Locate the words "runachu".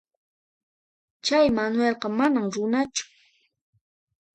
2.55-3.03